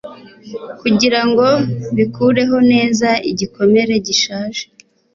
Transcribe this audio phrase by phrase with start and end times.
[0.79, 1.47] kugirango
[1.95, 4.63] bikureho neza igikomere gishaje